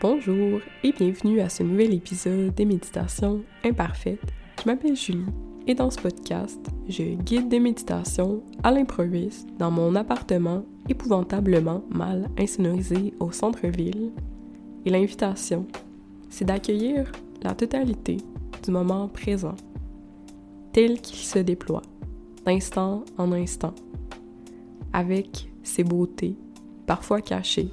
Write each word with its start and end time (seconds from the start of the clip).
Bonjour 0.00 0.60
et 0.84 0.92
bienvenue 0.92 1.40
à 1.40 1.48
ce 1.48 1.64
nouvel 1.64 1.92
épisode 1.92 2.54
des 2.54 2.64
méditations 2.64 3.42
imparfaites. 3.64 4.32
Je 4.62 4.70
m'appelle 4.70 4.94
Julie 4.94 5.26
et 5.66 5.74
dans 5.74 5.90
ce 5.90 5.98
podcast, 5.98 6.60
je 6.88 7.02
guide 7.02 7.48
des 7.48 7.58
méditations 7.58 8.44
à 8.62 8.70
l'improviste 8.70 9.48
dans 9.58 9.72
mon 9.72 9.96
appartement 9.96 10.64
épouvantablement 10.88 11.82
mal 11.90 12.30
insonorisé 12.38 13.12
au 13.18 13.32
centre-ville. 13.32 14.12
Et 14.84 14.90
l'invitation, 14.90 15.66
c'est 16.30 16.44
d'accueillir 16.44 17.10
la 17.42 17.56
totalité 17.56 18.18
du 18.62 18.70
moment 18.70 19.08
présent, 19.08 19.56
tel 20.72 21.00
qu'il 21.00 21.18
se 21.18 21.40
déploie, 21.40 21.82
d'instant 22.46 23.04
en 23.16 23.32
instant, 23.32 23.74
avec 24.92 25.50
ses 25.64 25.82
beautés, 25.82 26.36
parfois 26.86 27.20
cachées, 27.20 27.72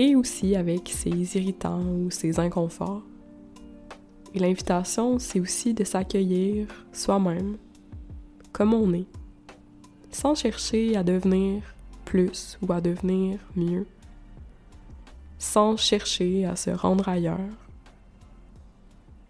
et 0.00 0.16
aussi 0.16 0.56
avec 0.56 0.88
ses 0.88 1.36
irritants 1.36 1.82
ou 1.82 2.10
ses 2.10 2.40
inconforts. 2.40 3.02
Et 4.32 4.38
l'invitation, 4.38 5.18
c'est 5.18 5.40
aussi 5.40 5.74
de 5.74 5.84
s'accueillir 5.84 6.68
soi-même, 6.90 7.58
comme 8.50 8.72
on 8.72 8.94
est, 8.94 9.04
sans 10.10 10.34
chercher 10.34 10.96
à 10.96 11.02
devenir 11.02 11.62
plus 12.06 12.58
ou 12.62 12.72
à 12.72 12.80
devenir 12.80 13.40
mieux, 13.54 13.86
sans 15.38 15.76
chercher 15.76 16.46
à 16.46 16.56
se 16.56 16.70
rendre 16.70 17.06
ailleurs. 17.06 17.58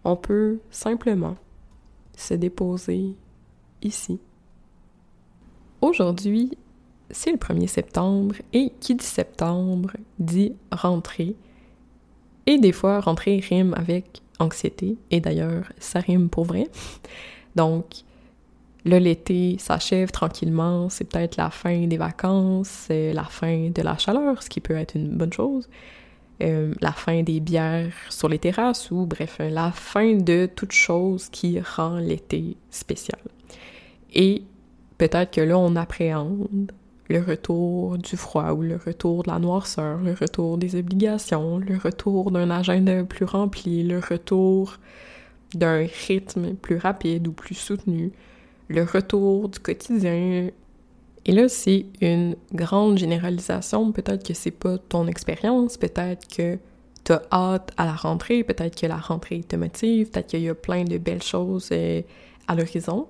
On 0.05 0.15
peut 0.15 0.61
simplement 0.69 1.35
se 2.15 2.33
déposer 2.33 3.17
ici. 3.81 4.21
Aujourd'hui, 5.81 6.57
c'est 7.13 7.31
le 7.31 7.37
1er 7.37 7.67
septembre 7.67 8.35
et 8.53 8.71
qui 8.79 8.95
dit 8.95 9.05
septembre 9.05 9.91
dit 10.19 10.53
rentrée. 10.71 11.35
Et 12.45 12.57
des 12.57 12.71
fois, 12.71 12.99
rentrée 12.99 13.39
rime 13.47 13.73
avec 13.75 14.21
anxiété. 14.39 14.97
Et 15.11 15.19
d'ailleurs, 15.19 15.71
ça 15.79 15.99
rime 15.99 16.29
pour 16.29 16.45
vrai. 16.45 16.67
Donc, 17.55 17.85
le 18.83 18.97
l'été 18.97 19.57
s'achève 19.59 20.11
tranquillement. 20.11 20.89
C'est 20.89 21.05
peut-être 21.05 21.37
la 21.37 21.51
fin 21.51 21.85
des 21.87 21.97
vacances, 21.97 22.67
c'est 22.67 23.13
la 23.13 23.25
fin 23.25 23.69
de 23.69 23.81
la 23.81 23.97
chaleur, 23.97 24.41
ce 24.41 24.49
qui 24.49 24.59
peut 24.59 24.75
être 24.75 24.95
une 24.95 25.09
bonne 25.09 25.33
chose. 25.33 25.69
Euh, 26.41 26.73
la 26.81 26.91
fin 26.91 27.21
des 27.21 27.39
bières 27.39 27.93
sur 28.09 28.27
les 28.27 28.39
terrasses 28.39 28.89
ou 28.89 29.05
bref, 29.05 29.37
la 29.39 29.71
fin 29.71 30.15
de 30.15 30.49
toute 30.55 30.71
chose 30.71 31.29
qui 31.29 31.59
rend 31.59 31.97
l'été 31.97 32.57
spécial. 32.71 33.19
Et 34.13 34.43
peut-être 34.97 35.31
que 35.31 35.41
là, 35.41 35.59
on 35.59 35.75
appréhende 35.75 36.71
le 37.09 37.19
retour 37.19 37.97
du 37.97 38.15
froid 38.15 38.51
ou 38.51 38.61
le 38.61 38.77
retour 38.77 39.23
de 39.23 39.29
la 39.29 39.39
noirceur, 39.39 39.99
le 39.99 40.13
retour 40.13 40.57
des 40.57 40.75
obligations, 40.75 41.59
le 41.59 41.77
retour 41.77 42.31
d'un 42.31 42.49
agenda 42.49 43.03
plus 43.03 43.25
rempli, 43.25 43.83
le 43.83 43.99
retour 43.99 44.77
d'un 45.53 45.85
rythme 46.07 46.55
plus 46.55 46.77
rapide 46.77 47.27
ou 47.27 47.33
plus 47.33 47.55
soutenu, 47.55 48.11
le 48.69 48.83
retour 48.83 49.49
du 49.49 49.59
quotidien. 49.59 50.49
Et 51.25 51.31
là, 51.33 51.49
c'est 51.49 51.85
une 52.01 52.35
grande 52.53 52.97
généralisation. 52.97 53.91
Peut-être 53.91 54.25
que 54.25 54.33
c'est 54.33 54.51
pas 54.51 54.77
ton 54.77 55.07
expérience, 55.07 55.77
peut-être 55.77 56.27
que 56.27 56.57
t'as 57.03 57.21
hâte 57.31 57.71
à 57.77 57.85
la 57.85 57.93
rentrée, 57.93 58.43
peut-être 58.43 58.79
que 58.79 58.87
la 58.87 58.97
rentrée 58.97 59.43
te 59.43 59.55
motive, 59.55 60.09
peut-être 60.09 60.27
qu'il 60.27 60.41
y 60.41 60.49
a 60.49 60.55
plein 60.55 60.83
de 60.83 60.97
belles 60.97 61.23
choses 61.23 61.69
euh, 61.71 62.01
à 62.47 62.55
l'horizon. 62.55 63.07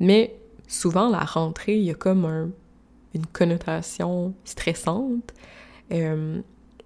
Mais 0.00 0.36
souvent, 0.66 1.08
la 1.08 1.20
rentrée, 1.20 1.76
il 1.76 1.84
y 1.84 1.90
a 1.90 1.94
comme 1.94 2.24
un 2.24 2.50
une 3.14 3.26
connotation 3.26 4.34
stressante. 4.44 5.32
Euh, 5.92 6.40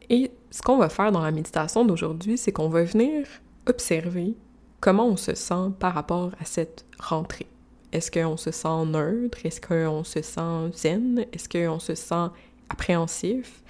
et 0.08 0.30
ce 0.50 0.62
qu'on 0.62 0.78
va 0.78 0.88
faire 0.88 1.12
dans 1.12 1.22
la 1.22 1.30
méditation 1.30 1.84
d'aujourd'hui, 1.84 2.38
c'est 2.38 2.52
qu'on 2.52 2.69
va 2.69 2.82
venir 2.84 3.27
observer 3.66 4.34
comment 4.80 5.06
on 5.06 5.16
se 5.16 5.34
sent 5.34 5.72
par 5.78 5.94
rapport 5.94 6.32
à 6.41 6.44
cette 6.44 6.84
rentrée. 6.98 7.47
Est-ce 7.92 8.10
qu'on 8.10 8.36
se 8.36 8.50
sent 8.50 8.86
neutre? 8.86 9.38
Est-ce 9.44 9.60
qu'on 9.60 10.04
se 10.04 10.22
sent 10.22 10.72
zen? 10.75 11.25
Est-ce 11.32 11.48
qu'on 11.48 11.78
se 11.78 11.94
sent 11.94 12.28
appréhensif? 12.69 13.62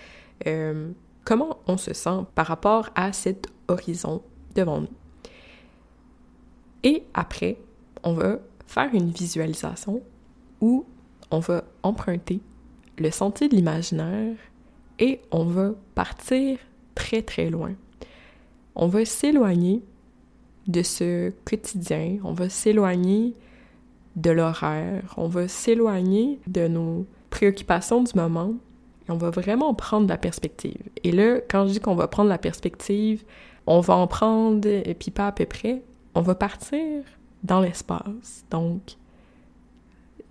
Euh, 0.46 0.90
comment 1.24 1.58
on 1.66 1.76
se 1.76 1.94
sent 1.94 2.24
par 2.34 2.46
rapport 2.46 2.90
à 2.94 3.12
cet 3.12 3.48
horizon 3.68 4.22
devant 4.54 4.80
nous? 4.80 4.88
Et 6.82 7.04
après, 7.14 7.56
on 8.02 8.14
va 8.14 8.38
faire 8.66 8.90
une 8.92 9.10
visualisation 9.10 10.02
où 10.60 10.84
on 11.30 11.38
va 11.38 11.64
emprunter 11.82 12.40
le 12.98 13.10
sentier 13.10 13.48
de 13.48 13.54
l'imaginaire 13.54 14.36
et 14.98 15.20
on 15.30 15.44
va 15.44 15.72
partir 15.94 16.58
très 16.94 17.22
très 17.22 17.50
loin. 17.50 17.74
On 18.74 18.86
va 18.86 19.04
s'éloigner 19.04 19.82
de 20.66 20.82
ce 20.82 21.30
quotidien, 21.44 22.18
on 22.24 22.32
va 22.32 22.48
s'éloigner 22.48 23.34
de 24.16 24.30
l'horaire, 24.30 25.14
on 25.16 25.28
va 25.28 25.46
s'éloigner 25.48 26.40
de 26.46 26.68
nos 26.68 27.06
préoccupations 27.30 28.02
du 28.02 28.12
moment 28.14 28.54
et 29.08 29.12
on 29.12 29.16
va 29.16 29.30
vraiment 29.30 29.74
prendre 29.74 30.08
la 30.08 30.16
perspective. 30.16 30.82
Et 31.04 31.12
là, 31.12 31.40
quand 31.48 31.66
je 31.66 31.74
dis 31.74 31.80
qu'on 31.80 31.94
va 31.94 32.08
prendre 32.08 32.28
la 32.28 32.38
perspective, 32.38 33.24
on 33.66 33.80
va 33.80 33.94
en 33.94 34.06
prendre, 34.06 34.66
et 34.66 34.94
puis 34.94 35.10
pas 35.10 35.28
à 35.28 35.32
peu 35.32 35.46
près, 35.46 35.82
on 36.14 36.22
va 36.22 36.34
partir 36.34 37.04
dans 37.42 37.60
l'espace. 37.60 38.44
Donc, 38.50 38.96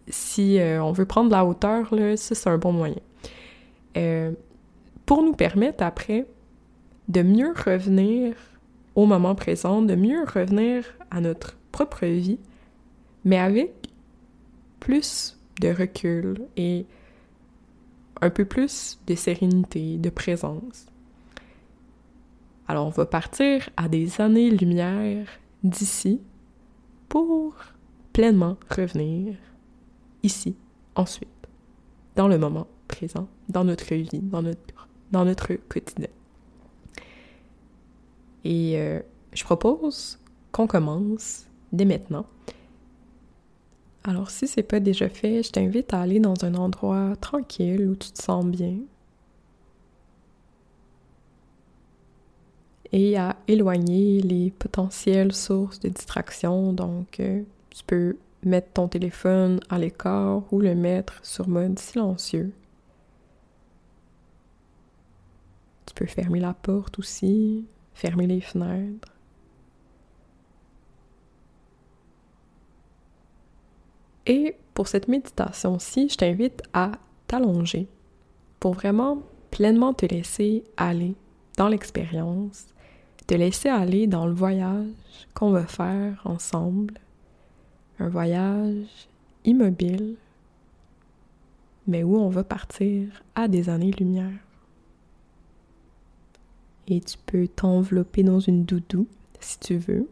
si 0.07 0.59
euh, 0.59 0.83
on 0.83 0.91
veut 0.91 1.05
prendre 1.05 1.31
la 1.31 1.45
hauteur, 1.45 1.93
là, 1.93 2.15
ça, 2.17 2.35
c'est 2.35 2.49
un 2.49 2.57
bon 2.57 2.73
moyen. 2.73 2.99
Euh, 3.97 4.31
pour 5.05 5.21
nous 5.23 5.33
permettre 5.33 5.83
après 5.83 6.25
de 7.07 7.21
mieux 7.21 7.53
revenir 7.53 8.35
au 8.95 9.05
moment 9.05 9.35
présent, 9.35 9.81
de 9.81 9.95
mieux 9.95 10.23
revenir 10.23 10.85
à 11.11 11.21
notre 11.21 11.57
propre 11.71 12.05
vie, 12.05 12.39
mais 13.23 13.37
avec 13.37 13.73
plus 14.79 15.37
de 15.61 15.69
recul 15.69 16.41
et 16.57 16.85
un 18.21 18.29
peu 18.29 18.45
plus 18.45 18.99
de 19.07 19.15
sérénité, 19.15 19.97
de 19.97 20.09
présence. 20.09 20.87
Alors 22.67 22.87
on 22.87 22.91
va 22.91 23.05
partir 23.05 23.69
à 23.77 23.87
des 23.87 24.21
années-lumière 24.21 25.27
d'ici 25.63 26.21
pour 27.09 27.53
pleinement 28.13 28.57
revenir 28.69 29.35
ici, 30.25 30.55
ensuite, 30.95 31.29
dans 32.15 32.27
le 32.27 32.37
moment 32.37 32.67
présent, 32.87 33.27
dans 33.47 33.63
notre 33.63 33.93
vie, 33.93 34.09
dans 34.21 34.41
notre, 34.41 34.87
dans 35.11 35.23
notre 35.23 35.53
quotidien. 35.53 36.09
Et 38.43 38.77
euh, 38.77 38.99
je 39.33 39.43
propose 39.43 40.19
qu'on 40.51 40.67
commence 40.67 41.45
dès 41.71 41.85
maintenant. 41.85 42.25
Alors, 44.03 44.29
si 44.29 44.47
c'est 44.47 44.63
pas 44.63 44.79
déjà 44.79 45.09
fait, 45.09 45.41
je 45.41 45.51
t'invite 45.51 45.93
à 45.93 46.01
aller 46.01 46.19
dans 46.19 46.45
un 46.45 46.53
endroit 46.53 47.15
tranquille 47.21 47.87
où 47.87 47.95
tu 47.95 48.11
te 48.11 48.21
sens 48.21 48.45
bien 48.45 48.77
et 52.91 53.17
à 53.17 53.35
éloigner 53.47 54.21
les 54.21 54.51
potentielles 54.51 55.33
sources 55.33 55.79
de 55.79 55.89
distraction. 55.89 56.71
Donc, 56.71 57.19
euh, 57.19 57.41
tu 57.71 57.83
peux 57.83 58.15
mettre 58.45 58.73
ton 58.73 58.87
téléphone 58.87 59.59
à 59.69 59.77
l'écart 59.79 60.41
ou 60.51 60.59
le 60.59 60.75
mettre 60.75 61.19
sur 61.25 61.47
mode 61.47 61.79
silencieux. 61.79 62.53
Tu 65.85 65.93
peux 65.93 66.05
fermer 66.05 66.39
la 66.39 66.53
porte 66.53 66.99
aussi, 66.99 67.65
fermer 67.93 68.27
les 68.27 68.41
fenêtres. 68.41 69.11
Et 74.27 74.55
pour 74.73 74.87
cette 74.87 75.07
méditation-ci, 75.07 76.09
je 76.09 76.17
t'invite 76.17 76.63
à 76.73 76.93
t'allonger 77.27 77.87
pour 78.59 78.73
vraiment 78.73 79.21
pleinement 79.51 79.93
te 79.93 80.05
laisser 80.05 80.63
aller 80.77 81.15
dans 81.57 81.67
l'expérience, 81.67 82.67
te 83.27 83.35
laisser 83.35 83.69
aller 83.69 84.07
dans 84.07 84.25
le 84.25 84.33
voyage 84.33 84.87
qu'on 85.33 85.51
va 85.51 85.65
faire 85.65 86.21
ensemble 86.25 86.95
un 87.99 88.09
voyage 88.09 89.07
immobile, 89.43 90.15
mais 91.87 92.03
où 92.03 92.17
on 92.17 92.29
va 92.29 92.43
partir 92.43 93.23
à 93.35 93.47
des 93.47 93.69
années-lumière. 93.69 94.39
Et 96.87 96.99
tu 97.01 97.17
peux 97.25 97.47
t'envelopper 97.47 98.23
dans 98.23 98.39
une 98.39 98.63
doudou 98.63 99.07
si 99.39 99.59
tu 99.59 99.77
veux. 99.77 100.07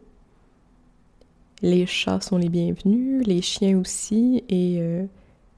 Les 1.62 1.86
chats 1.86 2.20
sont 2.20 2.36
les 2.36 2.48
bienvenus, 2.48 3.26
les 3.26 3.42
chiens 3.42 3.78
aussi, 3.78 4.44
et 4.48 4.78
euh, 4.80 5.06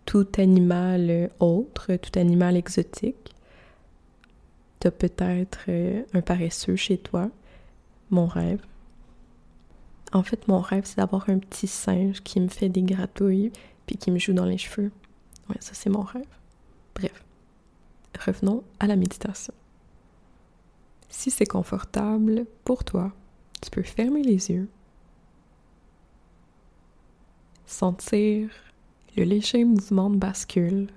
tout 0.05 0.29
animal 0.39 1.31
autre, 1.41 1.97
tout 1.97 2.19
animal 2.19 2.57
exotique. 2.57 3.35
T'as 4.79 4.91
peut-être 4.91 5.65
euh, 5.69 6.03
un 6.13 6.21
paresseux 6.21 6.77
chez 6.77 6.99
toi, 6.99 7.31
mon 8.11 8.27
rêve. 8.27 8.61
En 10.13 10.23
fait, 10.23 10.49
mon 10.49 10.61
rêve, 10.61 10.85
c'est 10.85 10.97
d'avoir 10.97 11.29
un 11.29 11.39
petit 11.39 11.67
singe 11.67 12.23
qui 12.23 12.41
me 12.41 12.49
fait 12.49 12.69
des 12.69 12.83
gratouilles 12.83 13.53
puis 13.87 13.97
qui 13.97 14.11
me 14.11 14.19
joue 14.19 14.33
dans 14.33 14.45
les 14.45 14.59
cheveux. 14.59 14.91
Ouais, 15.49 15.57
ça, 15.61 15.73
c'est 15.75 15.91
mon 15.91 16.03
rêve. 16.03 16.27
Bref, 16.95 17.25
revenons 18.25 18.63
à 18.81 18.87
la 18.87 18.97
méditation. 18.97 19.55
Si 21.09 21.31
c'est 21.31 21.47
confortable 21.47 22.47
pour 22.65 22.85
toi, 22.85 23.13
tu 23.63 23.71
peux 23.71 23.83
fermer 23.83 24.23
les 24.23 24.51
yeux, 24.51 24.69
sentir 27.65 28.51
le 29.17 29.25
léger 29.25 29.65
mouvement 29.65 30.11
de 30.11 30.17
bascule 30.17 30.89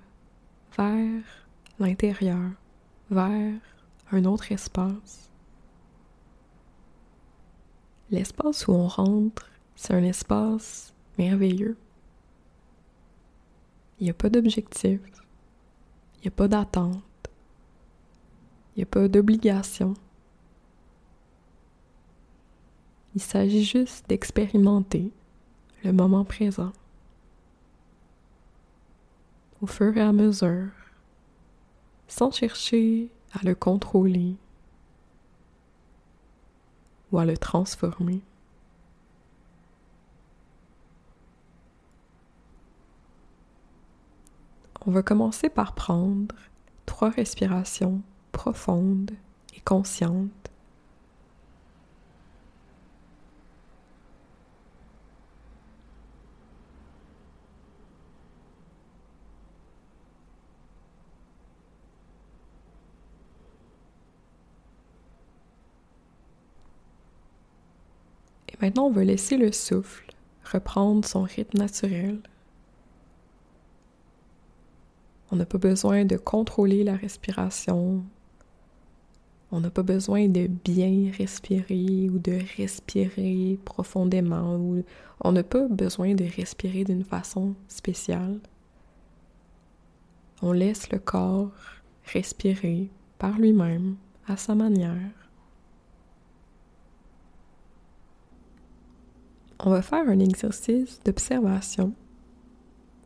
vers 0.78 1.24
l'intérieur, 1.80 2.52
vers 3.10 3.54
un 4.12 4.26
autre 4.26 4.52
espace. 4.52 5.29
L'espace 8.12 8.68
où 8.68 8.72
on 8.72 8.88
rentre, 8.88 9.50
c'est 9.76 9.94
un 9.94 10.04
espace 10.04 10.94
merveilleux. 11.18 11.78
Il 14.00 14.06
n'y 14.06 14.10
a 14.10 14.14
pas 14.14 14.30
d'objectif, 14.30 15.00
il 16.16 16.22
n'y 16.22 16.28
a 16.30 16.32
pas 16.32 16.48
d'attente, 16.48 17.04
il 18.76 18.80
n'y 18.80 18.84
a 18.84 18.88
pas 18.88 19.08
d'obligation. 19.08 19.94
Il 23.16 23.22
s'agit 23.22 23.64
juste 23.64 24.08
d'expérimenter 24.10 25.12
le 25.84 25.92
moment 25.92 26.26
présent 26.26 26.72
au 29.62 29.68
fur 29.68 29.96
et 29.98 30.02
à 30.02 30.14
mesure, 30.14 30.70
sans 32.08 32.32
chercher 32.32 33.10
à 33.34 33.44
le 33.44 33.56
contrôler 33.56 34.36
ou 37.12 37.20
à 37.20 37.26
le 37.26 37.38
transformer. 37.38 38.22
On 44.86 44.92
va 44.92 45.04
commencer 45.04 45.50
par 45.50 45.74
prendre 45.74 46.36
trois 46.86 47.10
respirations 47.10 48.02
profondes 48.32 49.12
et 49.56 49.60
conscientes 49.60 50.52
Maintenant, 68.69 68.86
on 68.86 68.92
va 68.92 69.04
laisser 69.04 69.36
le 69.36 69.51
souffle 69.51 70.06
reprendre 70.44 71.04
son 71.04 71.24
rythme 71.24 71.57
naturel. 71.57 72.19
On 75.31 75.38
n'a 75.38 75.48
pas 75.48 75.57
besoin 75.57 76.06
de 76.06 76.18
contrôler 76.18 76.83
la 76.83 76.95
respiration. 76.95 78.04
On 79.51 79.60
n'a 79.60 79.71
pas 79.71 79.81
besoin 79.81 80.27
de 80.27 80.45
bien 80.45 81.10
respirer 81.18 82.12
ou 82.12 82.19
de 82.19 82.38
respirer 82.57 83.57
profondément. 83.66 84.57
Ou 84.57 84.83
on 85.22 85.31
n'a 85.31 85.42
pas 85.42 85.68
besoin 85.68 86.13
de 86.13 86.25
respirer 86.25 86.83
d'une 86.83 87.04
façon 87.04 87.56
spéciale. 87.69 88.39
On 90.44 90.51
laisse 90.51 90.92
le 90.92 91.00
corps 91.00 91.50
respirer 92.06 92.92
par 93.18 93.39
lui-même, 93.39 93.95
à 94.27 94.38
sa 94.38 94.54
manière. 94.54 95.29
On 99.60 99.70
va 99.70 99.82
faire 99.82 100.08
un 100.08 100.20
exercice 100.20 101.00
d'observation. 101.04 101.94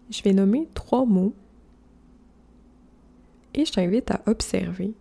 Je 0.09 0.21
vais 0.21 0.33
nommer 0.33 0.67
trois 0.73 1.05
mots 1.05 1.33
et 3.53 3.65
je 3.65 3.71
t'invite 3.71 4.11
à 4.11 4.21
observer 4.27 4.93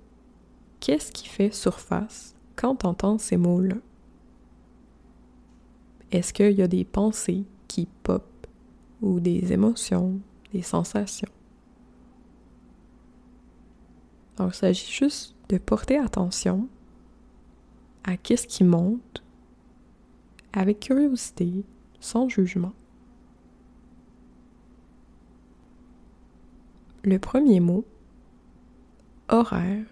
qu'est-ce 0.81 1.13
qui 1.13 1.29
fait 1.29 1.53
surface 1.53 2.35
quand 2.57 2.77
tu 2.77 2.87
entends 2.87 3.19
ces 3.19 3.37
mots-là. 3.37 3.77
Est-ce 6.11 6.33
qu'il 6.33 6.53
y 6.53 6.63
a 6.63 6.69
des 6.69 6.85
pensées 6.85 7.45
qui 7.69 7.89
pop 8.03 8.25
ou 9.01 9.21
des 9.21 9.53
émotions, 9.53 10.21
des 10.53 10.63
sensations? 10.63 11.29
Il 14.41 14.53
s'agit 14.53 14.91
juste 14.91 15.37
de 15.49 15.59
porter 15.59 15.99
attention 15.99 16.69
à 18.05 18.17
qu'est-ce 18.17 18.47
qui 18.47 18.65
monte 18.65 19.23
avec 20.53 20.81
curiosité, 20.81 21.65
sans 22.01 22.29
jugement. 22.29 22.73
Le 27.05 27.19
premier 27.19 27.61
mot, 27.61 27.85
horaire. 29.29 29.87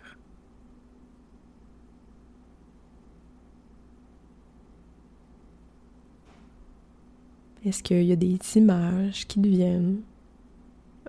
Est-ce 7.65 7.83
qu'il 7.83 8.05
y 8.05 8.12
a 8.12 8.17
des 8.17 8.39
images 8.57 9.27
qui 9.27 9.41
deviennent 9.41 10.01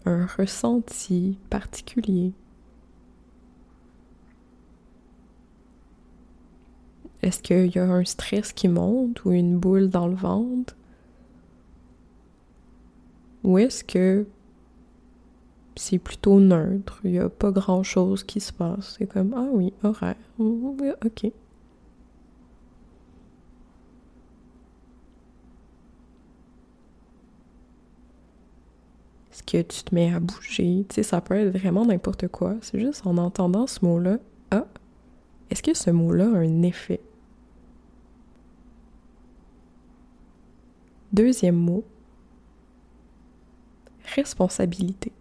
un 0.05 0.25
ressenti 0.25 1.37
particulier? 1.49 2.33
Est-ce 7.31 7.41
qu'il 7.41 7.73
y 7.73 7.79
a 7.79 7.85
un 7.85 8.03
stress 8.03 8.51
qui 8.51 8.67
monte 8.67 9.23
ou 9.23 9.31
une 9.31 9.57
boule 9.57 9.89
dans 9.89 10.05
le 10.05 10.15
ventre? 10.15 10.75
Ou 13.45 13.57
est-ce 13.57 13.85
que 13.85 14.27
c'est 15.77 15.97
plutôt 15.97 16.41
neutre, 16.41 16.99
il 17.05 17.11
n'y 17.11 17.19
a 17.19 17.29
pas 17.29 17.51
grand-chose 17.51 18.25
qui 18.25 18.41
se 18.41 18.51
passe. 18.51 18.97
C'est 18.97 19.07
comme, 19.07 19.33
ah 19.33 19.47
oui, 19.49 19.71
horaire, 19.81 20.17
ok. 20.39 21.31
Est-ce 29.31 29.43
que 29.43 29.61
tu 29.61 29.83
te 29.83 29.95
mets 29.95 30.13
à 30.13 30.19
bouger? 30.19 30.85
Tu 30.89 30.95
sais, 30.95 31.03
ça 31.03 31.21
peut 31.21 31.35
être 31.35 31.57
vraiment 31.57 31.85
n'importe 31.85 32.27
quoi. 32.27 32.55
C'est 32.59 32.81
juste 32.81 33.07
en 33.07 33.17
entendant 33.17 33.67
ce 33.67 33.85
mot-là, 33.85 34.17
ah, 34.51 34.65
est-ce 35.49 35.63
que 35.63 35.73
ce 35.73 35.91
mot-là 35.91 36.25
a 36.25 36.39
un 36.39 36.63
effet? 36.63 36.99
Deuxième 41.13 41.57
mot, 41.57 41.83
responsabilité. 44.15 45.11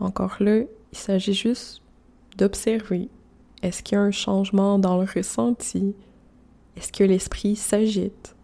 Encore 0.00 0.36
là, 0.40 0.62
il 0.92 0.98
s'agit 0.98 1.34
juste 1.34 1.82
d'observer. 2.36 3.08
Est-ce 3.62 3.82
qu'il 3.82 3.96
y 3.96 3.98
a 3.98 4.02
un 4.02 4.10
changement 4.10 4.78
dans 4.78 4.98
le 4.98 5.06
ressenti? 5.06 5.94
Est-ce 6.76 6.92
que 6.92 7.04
l'esprit 7.04 7.56
s'agite? 7.56 8.34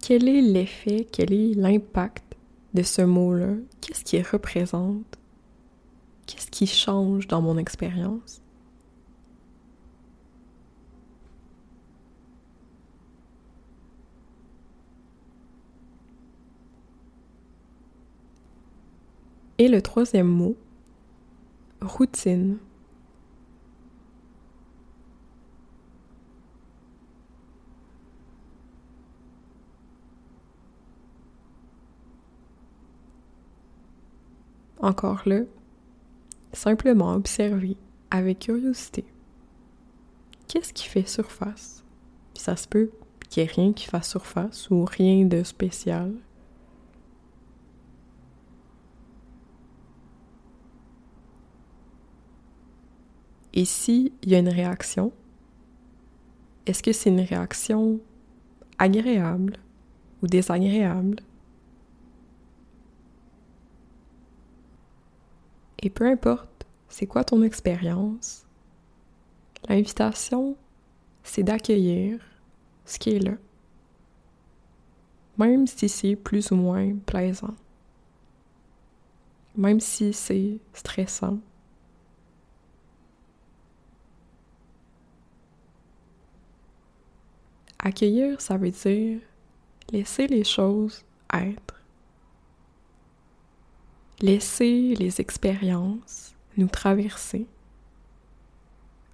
Quel 0.00 0.28
est 0.28 0.40
l'effet, 0.40 1.06
quel 1.10 1.32
est 1.32 1.54
l'impact 1.54 2.36
de 2.74 2.82
ce 2.82 3.02
mot-là? 3.02 3.54
Qu'est-ce 3.80 4.04
qu'il 4.04 4.22
représente? 4.22 5.18
Qu'est-ce 6.26 6.50
qui 6.50 6.66
change 6.66 7.26
dans 7.26 7.42
mon 7.42 7.58
expérience? 7.58 8.40
Et 19.58 19.68
le 19.68 19.82
troisième 19.82 20.26
mot, 20.26 20.56
routine. 21.82 22.58
Encore 34.80 35.22
là, 35.26 35.40
simplement 36.52 37.12
observer 37.12 37.76
avec 38.10 38.40
curiosité. 38.40 39.04
Qu'est-ce 40.48 40.72
qui 40.72 40.88
fait 40.88 41.06
surface? 41.06 41.80
ça 42.40 42.56
se 42.56 42.66
peut 42.66 42.90
qu'il 43.28 43.42
n'y 43.42 43.48
ait 43.48 43.52
rien 43.52 43.72
qui 43.72 43.86
fasse 43.86 44.08
surface 44.08 44.70
ou 44.70 44.84
rien 44.84 45.26
de 45.26 45.42
spécial. 45.44 46.12
Et 53.52 53.64
s'il 53.64 54.12
y 54.24 54.34
a 54.34 54.38
une 54.38 54.48
réaction, 54.48 55.12
est-ce 56.66 56.82
que 56.82 56.92
c'est 56.92 57.10
une 57.10 57.20
réaction 57.20 58.00
agréable 58.78 59.58
ou 60.22 60.26
désagréable? 60.26 61.16
Et 65.80 65.90
peu 65.90 66.06
importe, 66.06 66.66
c'est 66.88 67.06
quoi 67.06 67.24
ton 67.24 67.42
expérience, 67.42 68.44
L'invitation, 69.68 70.56
c'est 71.22 71.42
d'accueillir 71.42 72.20
ce 72.84 72.98
qui 72.98 73.10
est 73.10 73.18
là, 73.18 73.34
même 75.38 75.66
si 75.66 75.88
c'est 75.88 76.16
plus 76.16 76.50
ou 76.50 76.56
moins 76.56 76.96
plaisant, 77.06 77.54
même 79.56 79.80
si 79.80 80.12
c'est 80.12 80.58
stressant. 80.72 81.38
Accueillir, 87.78 88.40
ça 88.40 88.56
veut 88.56 88.70
dire 88.70 89.20
laisser 89.92 90.26
les 90.26 90.44
choses 90.44 91.04
être. 91.32 91.79
Laisser 94.22 94.94
les 94.96 95.20
expériences 95.20 96.34
nous 96.56 96.68
traverser, 96.68 97.46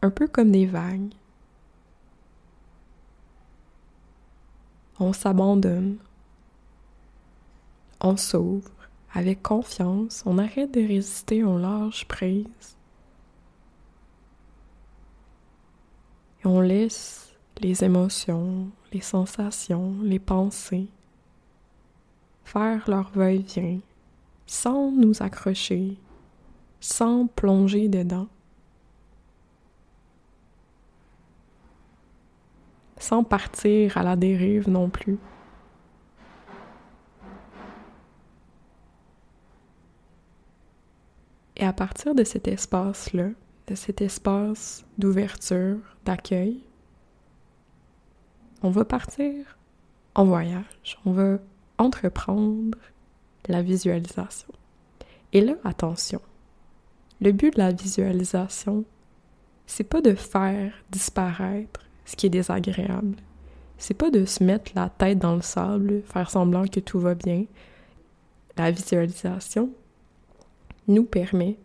un 0.03 0.11
peu 0.11 0.27
comme 0.27 0.51
des 0.51 0.67
vagues. 0.67 1.13
On 4.99 5.13
s'abandonne, 5.13 5.99
on 8.01 8.17
s'ouvre 8.17 8.71
avec 9.13 9.43
confiance, 9.43 10.23
on 10.27 10.39
arrête 10.39 10.75
de 10.75 10.81
résister, 10.81 11.45
on 11.45 11.59
lâche 11.59 12.07
prise. 12.07 12.77
Et 16.43 16.47
on 16.47 16.61
laisse 16.61 17.33
les 17.61 17.85
émotions, 17.85 18.69
les 18.93 19.01
sensations, 19.01 19.95
les 20.03 20.19
pensées 20.19 20.89
faire 22.47 22.89
leur 22.89 23.11
va-et-vient 23.11 23.81
sans 24.47 24.93
nous 24.93 25.23
accrocher, 25.23 25.99
sans 26.81 27.27
plonger 27.27 27.89
dedans, 27.89 28.29
sans 32.99 33.25
partir 33.25 33.99
à 33.99 34.03
la 34.03 34.17
dérive 34.17 34.69
non 34.69 34.89
plus. 34.89 35.19
Et 41.57 41.65
à 41.65 41.73
partir 41.73 42.15
de 42.15 42.23
cet 42.23 42.49
espace-là, 42.49 43.29
de 43.67 43.75
cet 43.75 44.01
espace 44.01 44.85
d'ouverture, 44.99 45.79
d'accueil, 46.05 46.63
on 48.63 48.71
va 48.71 48.85
partir 48.85 49.57
en 50.15 50.25
voyage, 50.25 50.99
on 51.05 51.13
va 51.13 51.39
entreprendre 51.79 52.79
la 53.53 53.63
visualisation. 53.63 54.49
Et 55.33 55.41
là, 55.41 55.55
attention, 55.65 56.21
le 57.21 57.33
but 57.33 57.55
de 57.55 57.59
la 57.59 57.73
visualisation, 57.73 58.85
c'est 59.67 59.85
pas 59.85 60.01
de 60.01 60.15
faire 60.15 60.73
disparaître 60.91 61.81
ce 62.05 62.17
qui 62.17 62.27
est 62.27 62.31
désagréable. 62.31 63.17
C'est 63.79 63.95
pas 63.95 64.11
de 64.11 64.25
se 64.25 64.43
mettre 64.43 64.73
la 64.75 64.89
tête 64.89 65.19
dans 65.19 65.35
le 65.35 65.43
sable, 65.43 66.03
faire 66.07 66.31
semblant 66.31 66.67
que 66.67 66.81
tout 66.81 66.99
va 66.99 67.15
bien. 67.15 67.45
La 68.57 68.71
visualisation 68.71 69.71
nous 70.89 71.05
permet 71.05 71.57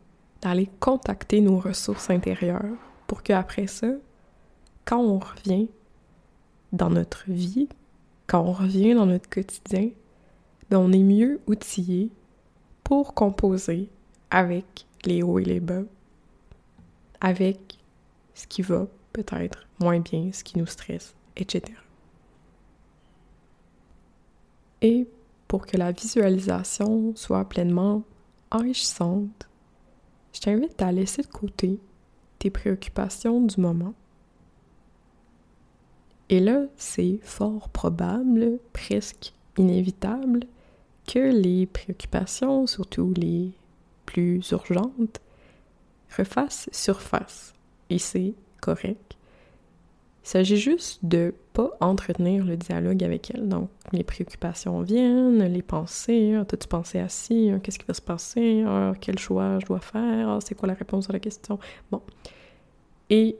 d'aller 0.41 0.69
contacter 0.79 1.41
nos 1.41 1.59
ressources 1.59 2.09
intérieures 2.09 2.77
pour 3.07 3.23
qu'après 3.23 3.67
ça, 3.67 3.91
quand 4.83 4.99
on 4.99 5.19
revient 5.19 5.69
dans 6.73 6.89
notre 6.89 7.23
vie, 7.27 7.69
quand 8.27 8.41
on 8.41 8.51
revient 8.51 8.93
dans 8.93 9.05
notre 9.05 9.29
quotidien, 9.29 9.89
on 10.77 10.91
est 10.91 11.03
mieux 11.03 11.39
outillé 11.47 12.09
pour 12.83 13.13
composer 13.13 13.89
avec 14.29 14.85
les 15.05 15.23
hauts 15.23 15.39
et 15.39 15.45
les 15.45 15.59
bas, 15.59 15.83
avec 17.19 17.77
ce 18.33 18.47
qui 18.47 18.61
va 18.61 18.87
peut-être 19.13 19.67
moins 19.79 19.99
bien, 19.99 20.31
ce 20.31 20.43
qui 20.43 20.57
nous 20.57 20.65
stresse, 20.65 21.15
etc. 21.35 21.73
Et 24.81 25.07
pour 25.47 25.65
que 25.65 25.77
la 25.77 25.91
visualisation 25.91 27.13
soit 27.15 27.45
pleinement 27.45 28.03
enrichissante, 28.51 29.47
je 30.33 30.39
t'invite 30.39 30.81
à 30.81 30.91
laisser 30.91 31.21
de 31.21 31.27
côté 31.27 31.79
tes 32.39 32.49
préoccupations 32.49 33.41
du 33.41 33.59
moment 33.59 33.93
et 36.31 36.39
là, 36.39 36.63
c'est 36.77 37.19
fort 37.23 37.67
probable, 37.67 38.57
presque 38.71 39.33
inévitable, 39.57 40.45
que 41.11 41.19
les 41.19 41.65
préoccupations, 41.65 42.67
surtout 42.67 43.13
les 43.17 43.51
plus 44.05 44.49
urgentes, 44.51 45.19
refassent 46.17 46.69
surface. 46.71 47.53
Et 47.89 47.97
c'est 47.97 48.33
correct. 48.61 49.17
Il 50.23 50.29
s'agit 50.29 50.57
juste 50.57 51.03
de 51.03 51.33
pas 51.51 51.71
entretenir 51.81 52.45
le 52.45 52.55
dialogue 52.55 53.03
avec 53.03 53.31
elles. 53.31 53.49
Donc, 53.49 53.69
les 53.91 54.05
préoccupations 54.05 54.81
viennent, 54.83 55.43
les 55.43 55.61
pensées, 55.61 56.35
ah, 56.39 56.45
t'as-tu 56.45 56.69
pensé 56.69 56.99
à 56.99 57.07
ah, 57.07 57.59
qu'est-ce 57.59 57.79
qui 57.79 57.85
va 57.85 57.93
se 57.93 58.01
passer, 58.01 58.63
ah, 58.65 58.93
quel 59.01 59.19
choix 59.19 59.59
je 59.59 59.65
dois 59.65 59.81
faire, 59.81 60.39
c'est 60.41 60.55
quoi 60.55 60.67
la 60.67 60.75
réponse 60.75 61.09
à 61.09 61.13
la 61.13 61.19
question? 61.19 61.59
Bon. 61.91 62.01
Et 63.09 63.35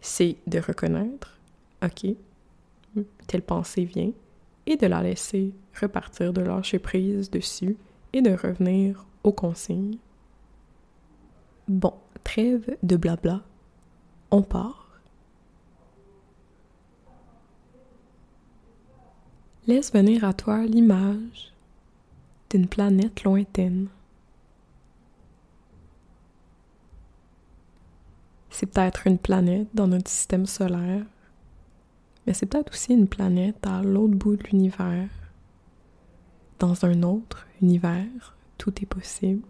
c'est 0.00 0.36
de 0.46 0.60
reconnaître 0.60 1.38
OK, 1.84 2.06
telle 3.26 3.42
pensée 3.42 3.84
vient, 3.84 4.12
et 4.66 4.76
de 4.76 4.86
la 4.86 5.02
laisser 5.02 5.54
repartir, 5.80 6.32
de 6.32 6.40
lâcher 6.40 6.78
prise 6.78 7.30
dessus 7.30 7.76
et 8.12 8.22
de 8.22 8.32
revenir 8.32 9.06
aux 9.22 9.32
consignes. 9.32 9.98
Bon, 11.68 11.94
trêve 12.24 12.76
de 12.82 12.96
blabla, 12.96 13.42
on 14.30 14.42
part. 14.42 15.00
Laisse 19.66 19.92
venir 19.92 20.24
à 20.24 20.32
toi 20.32 20.64
l'image 20.64 21.52
d'une 22.50 22.68
planète 22.68 23.24
lointaine. 23.24 23.88
C'est 28.50 28.66
peut-être 28.66 29.06
une 29.06 29.18
planète 29.18 29.68
dans 29.74 29.88
notre 29.88 30.08
système 30.08 30.46
solaire 30.46 31.04
mais 32.26 32.34
c'est 32.34 32.46
peut-être 32.46 32.72
aussi 32.72 32.92
une 32.92 33.08
planète 33.08 33.66
à 33.66 33.82
l'autre 33.82 34.14
bout 34.14 34.36
de 34.36 34.42
l'univers. 34.44 35.08
Dans 36.58 36.84
un 36.84 37.02
autre 37.02 37.46
univers, 37.62 38.36
tout 38.58 38.72
est 38.82 38.86
possible. 38.86 39.46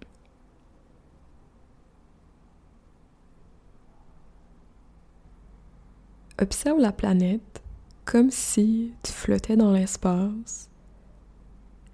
Observe 6.39 6.79
la 6.79 6.93
planète 6.93 7.63
comme 8.05 8.31
si 8.31 8.93
tu 9.03 9.13
flottais 9.13 9.57
dans 9.57 9.73
l'espace 9.73 10.69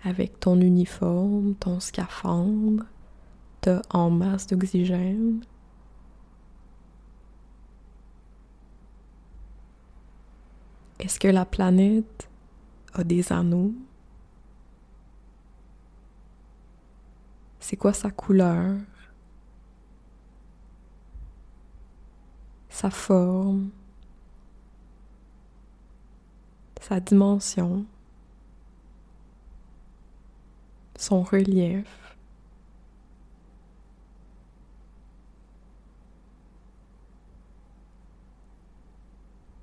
avec 0.04 0.40
ton 0.40 0.60
uniforme, 0.60 1.54
ton 1.54 1.78
scaphandre, 1.78 2.84
t'as 3.60 3.82
en 3.90 4.10
masse 4.10 4.48
d'oxygène, 4.48 5.42
Est-ce 11.02 11.18
que 11.18 11.26
la 11.26 11.44
planète 11.44 12.28
a 12.94 13.02
des 13.02 13.32
anneaux? 13.32 13.72
C'est 17.58 17.76
quoi 17.76 17.92
sa 17.92 18.12
couleur? 18.12 18.76
Sa 22.68 22.88
forme? 22.90 23.70
Sa 26.80 27.00
dimension? 27.00 27.84
Son 30.96 31.22
relief? 31.22 32.01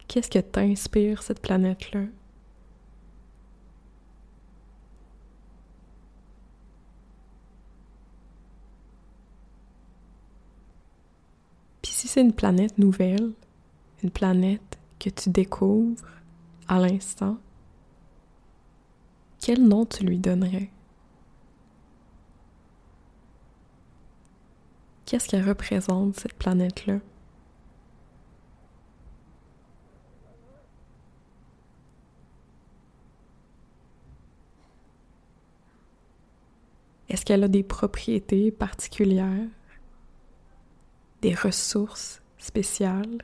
Qu'est-ce 0.09 0.31
que 0.31 0.39
t'inspire 0.39 1.21
cette 1.21 1.39
planète-là? 1.39 2.05
Puis 11.83 11.91
si 11.91 12.07
c'est 12.07 12.21
une 12.21 12.33
planète 12.33 12.79
nouvelle, 12.79 13.33
une 14.01 14.09
planète 14.09 14.79
que 14.99 15.11
tu 15.11 15.29
découvres 15.29 16.01
à 16.67 16.79
l'instant, 16.79 17.37
quel 19.39 19.63
nom 19.63 19.85
tu 19.85 20.03
lui 20.03 20.17
donnerais? 20.17 20.71
Qu'est-ce 25.05 25.29
qu'elle 25.29 25.47
représente, 25.47 26.15
cette 26.19 26.33
planète-là? 26.33 26.99
Est-ce 37.09 37.25
qu'elle 37.25 37.43
a 37.43 37.47
des 37.47 37.63
propriétés 37.63 38.51
particulières, 38.51 39.47
des 41.21 41.33
ressources 41.33 42.21
spéciales? 42.37 43.23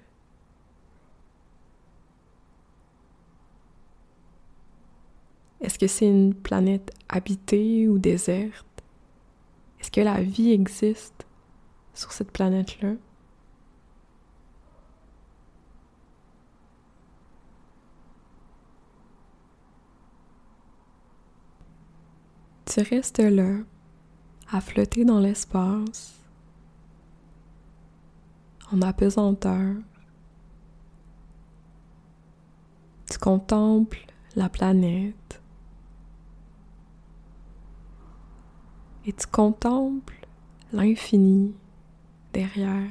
Est-ce 5.61 5.77
que 5.77 5.87
c'est 5.87 6.07
une 6.07 6.33
planète 6.33 6.91
habitée 7.09 7.87
ou 7.87 7.99
déserte? 7.99 8.65
Est-ce 9.79 9.91
que 9.91 10.01
la 10.01 10.21
vie 10.21 10.51
existe 10.51 11.25
sur 11.93 12.11
cette 12.11 12.31
planète-là? 12.31 12.93
Tu 22.65 22.81
restes 22.81 23.19
là 23.19 23.59
à 24.51 24.61
flotter 24.61 25.05
dans 25.05 25.19
l'espace, 25.19 26.15
en 28.71 28.81
apesanteur. 28.81 29.75
Tu 33.09 33.17
contemples 33.17 34.05
la 34.35 34.49
planète 34.49 35.41
et 39.05 39.13
tu 39.13 39.27
contemples 39.27 40.27
l'infini 40.73 41.53
derrière. 42.33 42.89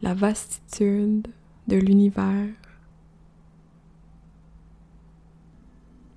La 0.00 0.14
vastitude 0.14 1.28
de 1.68 1.76
l'univers. 1.76 2.48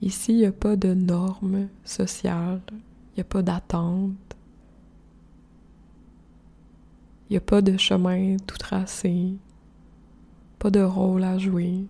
Ici, 0.05 0.33
il 0.33 0.37
n'y 0.37 0.45
a 0.45 0.51
pas 0.51 0.75
de 0.75 0.93
normes 0.93 1.67
sociales, 1.83 2.61
il 2.69 3.17
n'y 3.17 3.21
a 3.21 3.23
pas 3.23 3.41
d'attente, 3.41 4.35
il 7.27 7.33
n'y 7.33 7.37
a 7.37 7.41
pas 7.41 7.63
de 7.63 7.75
chemin 7.75 8.37
tout 8.45 8.59
tracé, 8.59 9.33
pas 10.59 10.69
de 10.69 10.81
rôle 10.81 11.23
à 11.23 11.39
jouer. 11.39 11.85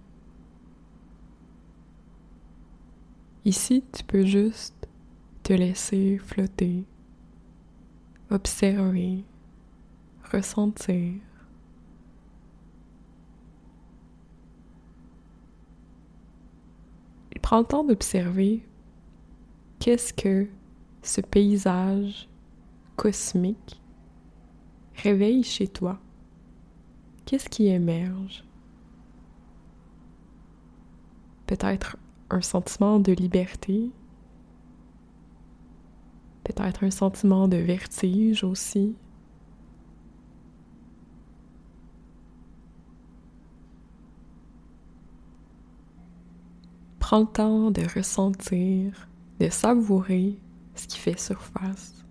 Ici, 3.43 3.83
tu 3.91 4.05
peux 4.05 4.25
juste 4.25 4.87
te 5.43 5.51
laisser 5.51 6.17
flotter, 6.17 6.85
observer, 8.31 9.25
ressentir. 10.31 11.15
Prends 17.45 17.59
le 17.59 17.65
temps 17.65 17.83
d'observer 17.83 18.65
qu'est-ce 19.77 20.11
que 20.11 20.47
ce 21.03 21.21
paysage 21.21 22.27
cosmique 22.95 23.79
réveille 24.95 25.43
chez 25.43 25.67
toi. 25.67 25.99
Qu'est-ce 27.25 27.47
qui 27.47 27.67
émerge? 27.67 28.43
Peut-être 31.45 31.97
un 32.31 32.41
sentiment 32.41 32.99
de 32.99 33.11
liberté, 33.11 33.91
peut-être 36.45 36.83
un 36.83 36.89
sentiment 36.89 37.47
de 37.47 37.57
vertige 37.57 38.43
aussi. 38.43 38.95
Prends 47.07 47.19
le 47.19 47.27
temps 47.27 47.69
de 47.69 47.83
ressentir, 47.95 49.07
de 49.39 49.47
savourer 49.49 50.39
ce 50.73 50.87
qui 50.87 50.97
fait 50.97 51.19
surface. 51.19 52.03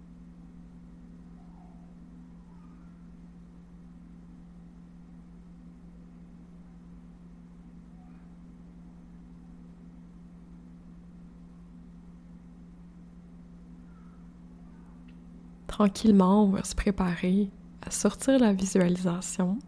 Tranquillement, 15.66 16.44
on 16.44 16.50
va 16.50 16.62
se 16.62 16.76
préparer 16.76 17.50
à 17.82 17.90
sortir 17.90 18.38
la 18.38 18.52
visualisation, 18.52 19.58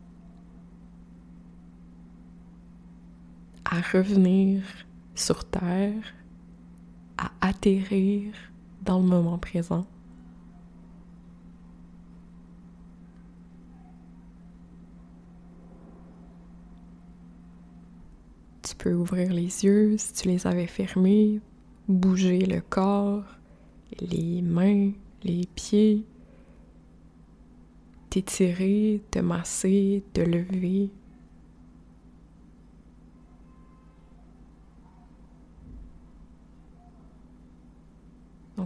à 3.64 3.80
revenir 3.92 4.62
sur 5.16 5.44
Terre 5.44 6.14
à 7.18 7.32
atterrir 7.40 8.34
dans 8.82 9.00
le 9.00 9.06
moment 9.06 9.38
présent. 9.38 9.86
Tu 18.62 18.74
peux 18.76 18.94
ouvrir 18.94 19.32
les 19.32 19.64
yeux 19.64 19.96
si 19.96 20.12
tu 20.12 20.28
les 20.28 20.46
avais 20.46 20.66
fermés, 20.66 21.40
bouger 21.88 22.40
le 22.40 22.60
corps, 22.60 23.24
les 24.00 24.42
mains, 24.42 24.92
les 25.22 25.46
pieds, 25.54 26.04
t'étirer, 28.10 29.02
te 29.10 29.20
masser, 29.20 30.02
te 30.12 30.20
lever. 30.20 30.90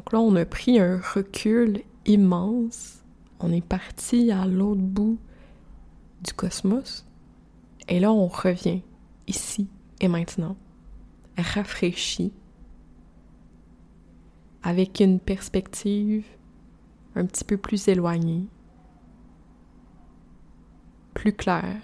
Donc 0.00 0.14
là, 0.14 0.20
on 0.20 0.34
a 0.36 0.46
pris 0.46 0.80
un 0.80 0.98
recul 0.98 1.82
immense. 2.06 3.04
On 3.38 3.52
est 3.52 3.60
parti 3.60 4.32
à 4.32 4.46
l'autre 4.46 4.80
bout 4.80 5.18
du 6.22 6.32
cosmos. 6.32 7.06
Et 7.86 8.00
là, 8.00 8.10
on 8.10 8.26
revient 8.26 8.80
ici 9.26 9.68
et 10.00 10.08
maintenant, 10.08 10.56
rafraîchi, 11.36 12.32
avec 14.62 15.00
une 15.00 15.20
perspective 15.20 16.24
un 17.14 17.26
petit 17.26 17.44
peu 17.44 17.58
plus 17.58 17.86
éloignée, 17.86 18.46
plus 21.12 21.34
claire. 21.34 21.82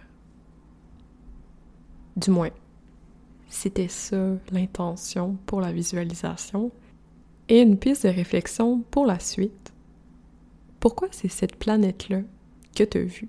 Du 2.17 2.31
moins, 2.31 2.49
c'était 3.51 3.89
ça 3.89 4.37
l'intention 4.53 5.37
pour 5.45 5.61
la 5.61 5.71
visualisation 5.71 6.73
et 7.49 7.61
une 7.61 7.79
piste 7.79 8.07
de 8.07 8.13
réflexion 8.13 8.81
pour 8.91 9.07
la 9.07 9.19
suite. 9.19 9.73
Pourquoi 10.81 11.09
c'est 11.11 11.29
cette 11.29 11.57
planète-là 11.57 12.23
que 12.75 12.85
tu 12.85 12.99
as 12.99 13.05
vue? 13.05 13.29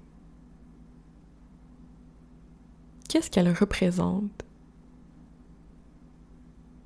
Qu'est-ce 3.09 3.31
qu'elle 3.31 3.51
représente? 3.51 4.43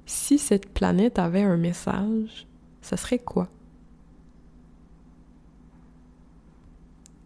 Si 0.06 0.38
cette 0.38 0.70
planète 0.70 1.20
avait 1.20 1.42
un 1.42 1.58
message, 1.58 2.48
ça 2.82 2.98
serait 2.98 3.20
quoi? 3.20 3.50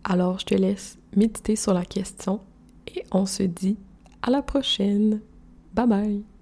Alors 0.04 0.39
je 0.39 0.46
te 0.46 0.56
laisse 0.56 0.98
méditer 1.15 1.56
sur 1.56 1.74
la 1.74 1.84
question 1.84 2.39
et 2.96 3.04
on 3.12 3.26
se 3.26 3.44
dit 3.44 3.78
à 4.22 4.30
la 4.30 4.41
prochaine. 4.41 5.22
Bye 5.74 5.88
bye! 5.88 6.35